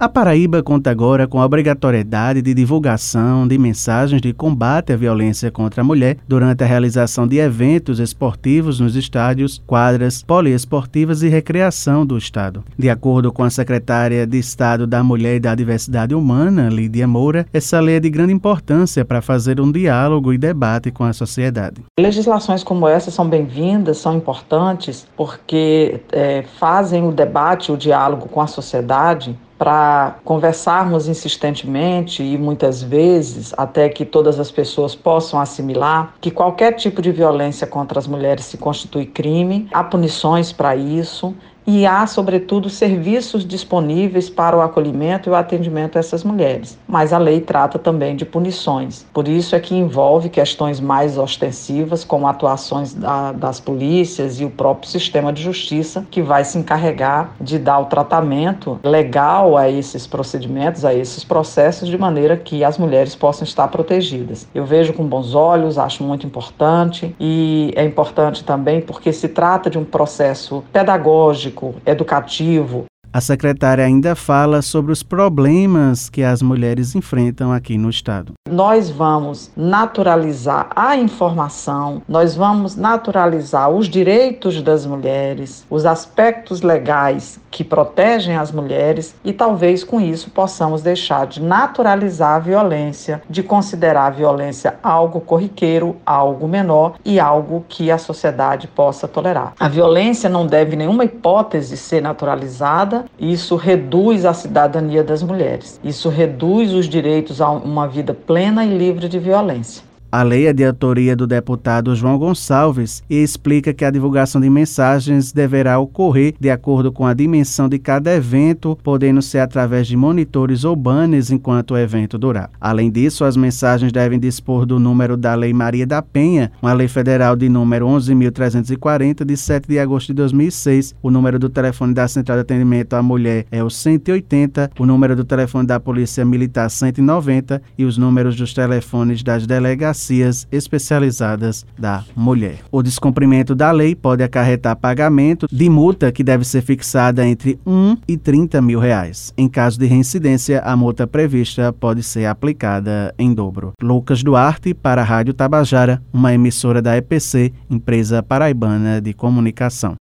A 0.00 0.08
Paraíba 0.08 0.62
conta 0.62 0.90
agora 0.90 1.26
com 1.26 1.38
a 1.38 1.44
obrigatoriedade 1.44 2.40
de 2.40 2.54
divulgação 2.54 3.46
de 3.46 3.58
mensagens 3.58 4.22
de 4.22 4.32
combate 4.32 4.94
à 4.94 4.96
violência 4.96 5.50
contra 5.50 5.82
a 5.82 5.84
mulher 5.84 6.16
durante 6.26 6.64
a 6.64 6.66
realização 6.66 7.28
de 7.28 7.36
eventos 7.36 7.98
esportivos 7.98 8.80
nos 8.80 8.96
estádios, 8.96 9.62
quadras, 9.66 10.22
poliesportivas 10.22 11.22
e 11.22 11.28
recreação 11.28 12.06
do 12.06 12.16
Estado. 12.16 12.64
De 12.78 12.88
acordo 12.88 13.30
com 13.30 13.44
a 13.44 13.50
secretária 13.50 14.26
de 14.26 14.38
Estado 14.38 14.86
da 14.86 15.04
Mulher 15.04 15.36
e 15.36 15.40
da 15.40 15.54
Diversidade 15.54 16.14
Humana, 16.14 16.70
Lídia 16.70 17.06
Moura, 17.06 17.44
essa 17.52 17.78
lei 17.78 17.96
é 17.96 18.00
de 18.00 18.08
grande 18.08 18.32
importância 18.32 19.04
para 19.04 19.20
fazer 19.20 19.60
um 19.60 19.70
diálogo 19.70 20.32
e 20.32 20.38
debate 20.38 20.90
com 20.90 21.04
a 21.04 21.12
sociedade. 21.12 21.82
Legislações 21.98 22.64
como 22.64 22.88
essa 22.88 23.10
são 23.10 23.28
bem-vindas, 23.28 23.98
são 23.98 24.16
importantes, 24.16 25.06
porque 25.14 26.00
é, 26.10 26.42
fazem 26.58 27.06
o 27.06 27.12
debate, 27.12 27.70
o 27.70 27.76
diálogo 27.76 28.30
com 28.30 28.40
a 28.40 28.46
sociedade 28.46 29.36
para 29.60 30.16
conversarmos 30.24 31.06
insistentemente 31.06 32.22
e 32.22 32.38
muitas 32.38 32.82
vezes 32.82 33.52
até 33.58 33.90
que 33.90 34.06
todas 34.06 34.40
as 34.40 34.50
pessoas 34.50 34.94
possam 34.94 35.38
assimilar 35.38 36.14
que 36.18 36.30
qualquer 36.30 36.72
tipo 36.72 37.02
de 37.02 37.12
violência 37.12 37.66
contra 37.66 37.98
as 37.98 38.06
mulheres 38.06 38.46
se 38.46 38.56
constitui 38.56 39.04
crime, 39.04 39.68
há 39.70 39.84
punições 39.84 40.50
para 40.50 40.74
isso 40.74 41.36
e 41.72 41.86
há, 41.86 42.04
sobretudo, 42.04 42.68
serviços 42.68 43.46
disponíveis 43.46 44.28
para 44.28 44.56
o 44.56 44.60
acolhimento 44.60 45.28
e 45.28 45.30
o 45.30 45.36
atendimento 45.36 45.96
a 45.96 46.00
essas 46.00 46.24
mulheres. 46.24 46.76
Mas 46.88 47.12
a 47.12 47.18
lei 47.18 47.40
trata 47.40 47.78
também 47.78 48.16
de 48.16 48.24
punições. 48.24 49.06
Por 49.14 49.28
isso 49.28 49.54
é 49.54 49.60
que 49.60 49.76
envolve 49.76 50.28
questões 50.28 50.80
mais 50.80 51.16
ostensivas, 51.16 52.02
como 52.02 52.26
atuações 52.26 52.92
da, 52.92 53.30
das 53.30 53.60
polícias 53.60 54.40
e 54.40 54.44
o 54.44 54.50
próprio 54.50 54.90
sistema 54.90 55.32
de 55.32 55.42
justiça, 55.42 56.04
que 56.10 56.20
vai 56.20 56.44
se 56.44 56.58
encarregar 56.58 57.36
de 57.40 57.56
dar 57.56 57.78
o 57.78 57.84
tratamento 57.84 58.80
legal 58.82 59.56
a 59.56 59.70
esses 59.70 60.08
procedimentos, 60.08 60.84
a 60.84 60.92
esses 60.92 61.22
processos, 61.22 61.88
de 61.88 61.96
maneira 61.96 62.36
que 62.36 62.64
as 62.64 62.78
mulheres 62.78 63.14
possam 63.14 63.44
estar 63.44 63.68
protegidas. 63.68 64.48
Eu 64.52 64.64
vejo 64.64 64.92
com 64.92 65.04
bons 65.04 65.36
olhos, 65.36 65.78
acho 65.78 66.02
muito 66.02 66.26
importante 66.26 67.14
e 67.20 67.72
é 67.76 67.84
importante 67.84 68.42
também 68.42 68.80
porque 68.80 69.12
se 69.12 69.28
trata 69.28 69.70
de 69.70 69.78
um 69.78 69.84
processo 69.84 70.64
pedagógico 70.72 71.59
educativo. 71.86 72.86
A 73.12 73.20
secretária 73.20 73.84
ainda 73.84 74.14
fala 74.14 74.62
sobre 74.62 74.92
os 74.92 75.02
problemas 75.02 76.08
que 76.08 76.22
as 76.22 76.40
mulheres 76.40 76.94
enfrentam 76.94 77.52
aqui 77.52 77.76
no 77.76 77.90
estado. 77.90 78.34
Nós 78.48 78.88
vamos 78.88 79.50
naturalizar 79.56 80.68
a 80.76 80.96
informação, 80.96 82.02
nós 82.08 82.36
vamos 82.36 82.76
naturalizar 82.76 83.68
os 83.68 83.88
direitos 83.88 84.62
das 84.62 84.86
mulheres, 84.86 85.66
os 85.68 85.84
aspectos 85.86 86.62
legais 86.62 87.40
que 87.50 87.64
protegem 87.64 88.36
as 88.36 88.52
mulheres 88.52 89.16
e 89.24 89.32
talvez 89.32 89.82
com 89.82 90.00
isso 90.00 90.30
possamos 90.30 90.80
deixar 90.80 91.26
de 91.26 91.42
naturalizar 91.42 92.36
a 92.36 92.38
violência, 92.38 93.22
de 93.28 93.42
considerar 93.42 94.06
a 94.06 94.10
violência 94.10 94.76
algo 94.84 95.20
corriqueiro, 95.20 95.96
algo 96.06 96.46
menor 96.46 96.94
e 97.04 97.18
algo 97.18 97.64
que 97.68 97.90
a 97.90 97.98
sociedade 97.98 98.68
possa 98.68 99.08
tolerar. 99.08 99.52
A 99.58 99.68
violência 99.68 100.30
não 100.30 100.46
deve 100.46 100.76
nenhuma 100.76 101.04
hipótese 101.04 101.76
ser 101.76 102.00
naturalizada, 102.00 102.99
isso 103.18 103.56
reduz 103.56 104.24
a 104.24 104.32
cidadania 104.32 105.04
das 105.04 105.22
mulheres. 105.22 105.80
Isso 105.82 106.08
reduz 106.08 106.72
os 106.72 106.88
direitos 106.88 107.40
a 107.40 107.50
uma 107.50 107.86
vida 107.86 108.14
plena 108.14 108.64
e 108.64 108.76
livre 108.76 109.08
de 109.08 109.18
violência. 109.18 109.89
A 110.12 110.24
lei 110.24 110.48
é 110.48 110.52
de 110.52 110.64
autoria 110.64 111.14
do 111.14 111.24
deputado 111.24 111.94
João 111.94 112.18
Gonçalves 112.18 113.00
e 113.08 113.22
explica 113.22 113.72
que 113.72 113.84
a 113.84 113.92
divulgação 113.92 114.40
de 114.40 114.50
mensagens 114.50 115.30
deverá 115.30 115.78
ocorrer 115.78 116.34
de 116.40 116.50
acordo 116.50 116.90
com 116.90 117.06
a 117.06 117.14
dimensão 117.14 117.68
de 117.68 117.78
cada 117.78 118.12
evento, 118.12 118.76
podendo 118.82 119.22
ser 119.22 119.38
através 119.38 119.86
de 119.86 119.96
monitores 119.96 120.64
ou 120.64 120.74
banners 120.74 121.30
enquanto 121.30 121.74
o 121.74 121.78
evento 121.78 122.18
durar. 122.18 122.50
Além 122.60 122.90
disso, 122.90 123.24
as 123.24 123.36
mensagens 123.36 123.92
devem 123.92 124.18
dispor 124.18 124.66
do 124.66 124.80
número 124.80 125.16
da 125.16 125.32
Lei 125.36 125.52
Maria 125.52 125.86
da 125.86 126.02
Penha, 126.02 126.50
uma 126.60 126.72
lei 126.72 126.88
federal 126.88 127.36
de 127.36 127.48
número 127.48 127.86
11.340, 127.86 129.24
de 129.24 129.36
7 129.36 129.68
de 129.68 129.78
agosto 129.78 130.08
de 130.08 130.14
2006. 130.14 130.92
O 131.00 131.08
número 131.08 131.38
do 131.38 131.48
telefone 131.48 131.94
da 131.94 132.08
Central 132.08 132.38
de 132.38 132.42
Atendimento 132.42 132.94
à 132.94 133.02
Mulher 133.02 133.46
é 133.48 133.62
o 133.62 133.70
180, 133.70 134.72
o 134.76 134.84
número 134.84 135.14
do 135.14 135.24
telefone 135.24 135.68
da 135.68 135.78
Polícia 135.78 136.24
Militar 136.24 136.68
190 136.68 137.62
e 137.78 137.84
os 137.84 137.96
números 137.96 138.34
dos 138.34 138.52
telefones 138.52 139.22
das 139.22 139.46
delegações 139.46 139.99
delegacias 140.00 140.48
especializadas 140.50 141.66
da 141.78 142.04
mulher. 142.16 142.60
O 142.70 142.82
descumprimento 142.82 143.54
da 143.54 143.70
lei 143.70 143.94
pode 143.94 144.22
acarretar 144.22 144.76
pagamento 144.76 145.46
de 145.50 145.68
multa 145.68 146.10
que 146.10 146.24
deve 146.24 146.44
ser 146.44 146.62
fixada 146.62 147.26
entre 147.26 147.58
1 147.66 147.96
e 148.08 148.16
30 148.16 148.60
mil 148.62 148.80
reais. 148.80 149.32
Em 149.36 149.48
caso 149.48 149.78
de 149.78 149.86
reincidência, 149.86 150.60
a 150.60 150.76
multa 150.76 151.06
prevista 151.06 151.72
pode 151.72 152.02
ser 152.02 152.26
aplicada 152.26 153.14
em 153.18 153.34
dobro. 153.34 153.72
Lucas 153.82 154.22
Duarte 154.22 154.72
para 154.72 155.02
a 155.02 155.04
Rádio 155.04 155.34
Tabajara, 155.34 156.02
uma 156.12 156.32
emissora 156.32 156.80
da 156.80 156.96
EPC, 156.96 157.52
empresa 157.68 158.22
paraibana 158.22 159.00
de 159.00 159.12
comunicação. 159.12 159.96